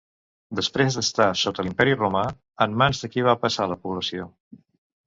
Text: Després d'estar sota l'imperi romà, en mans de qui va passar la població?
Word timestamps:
Després 0.59 0.97
d'estar 0.99 1.27
sota 1.43 1.67
l'imperi 1.67 1.95
romà, 2.01 2.25
en 2.69 2.75
mans 2.85 3.05
de 3.05 3.13
qui 3.13 3.29
va 3.31 3.39
passar 3.47 3.71
la 3.75 3.81
població? 3.87 4.33